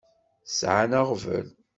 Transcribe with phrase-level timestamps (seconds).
[0.57, 1.47] Sɛan aɣbel.